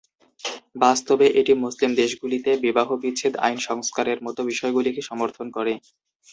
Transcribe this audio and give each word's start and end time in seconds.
বাস্তবে 0.75 1.25
এটি 1.39 1.53
মুসলিম 1.63 1.91
দেশগুলিতে 1.95 2.51
বিবাহ 2.65 2.87
বিচ্ছেদ 3.03 3.33
আইন 3.45 3.57
সংস্কারের 3.69 4.19
মতো 4.25 4.41
বিষয়গুলিকে 4.51 5.01
সমর্থন 5.09 5.47
করে। 5.57 5.73